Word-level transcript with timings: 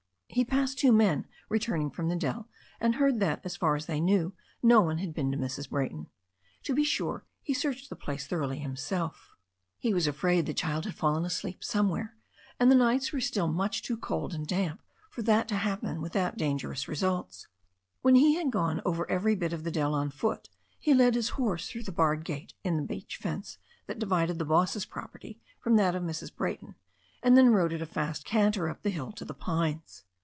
He 0.33 0.45
passed 0.45 0.79
two 0.79 0.93
men 0.93 1.27
returning 1.49 1.91
from 1.91 2.07
the 2.07 2.15
dell, 2.15 2.47
and 2.79 2.95
heard 2.95 3.19
that, 3.19 3.41
as 3.43 3.57
far 3.57 3.75
as 3.75 3.85
they 3.87 3.99
knew, 3.99 4.31
no 4.63 4.79
one 4.79 4.99
had 4.99 5.13
been 5.13 5.29
to 5.33 5.37
Mrs. 5.37 5.69
Bray 5.69 5.89
ton. 5.89 6.07
To 6.63 6.73
be 6.73 6.85
sure, 6.85 7.25
he 7.41 7.53
searched 7.53 7.89
the 7.89 7.97
place 7.97 8.25
thoroughly 8.25 8.59
himself. 8.59 9.35
He 9.77 9.93
was 9.93 10.07
afraid 10.07 10.45
the 10.45 10.53
child 10.53 10.85
had 10.85 10.95
fallen 10.95 11.25
asleep 11.25 11.65
somewhere, 11.65 12.15
and 12.61 12.71
the 12.71 12.75
nights 12.75 13.11
were 13.11 13.19
still 13.19 13.49
much 13.49 13.81
too 13.81 13.97
cold 13.97 14.33
and 14.33 14.47
damp 14.47 14.81
for 15.09 15.21
that 15.21 15.49
to 15.49 15.55
THE 15.55 15.59
STORY 15.59 15.69
OF 15.73 15.79
A 15.79 15.81
NEW 15.81 15.87
ZEALAND 15.89 16.03
RIVER 16.03 16.19
123 16.23 16.37
happen 16.37 16.37
without 16.37 16.37
dangerous 16.37 16.87
results. 16.87 17.47
When 18.01 18.15
he 18.15 18.35
had 18.35 18.51
gone 18.51 18.81
over 18.85 19.11
every 19.11 19.35
bit 19.35 19.51
of 19.51 19.65
the 19.65 19.69
dell 19.69 19.93
on 19.93 20.11
foot, 20.11 20.47
he 20.79 20.93
led 20.93 21.15
his 21.15 21.31
horse 21.35 21.67
through 21.67 21.83
the 21.83 21.91
barred 21.91 22.23
gate 22.23 22.53
in 22.63 22.77
the 22.77 22.83
beach 22.83 23.17
fence 23.17 23.57
that 23.87 23.99
divided 23.99 24.39
the 24.39 24.45
boss's 24.45 24.85
prop 24.85 25.11
erty 25.13 25.39
from 25.59 25.75
that 25.75 25.93
of 25.93 26.03
Mrs. 26.03 26.33
Brayton, 26.33 26.75
and 27.21 27.35
then 27.37 27.51
rode 27.51 27.73
at 27.73 27.81
a 27.81 27.85
fast 27.85 28.23
canter 28.23 28.69
up 28.69 28.83
the 28.83 28.89
hill 28.91 29.11
to 29.11 29.25
the 29.25 29.33
pines. 29.33 30.05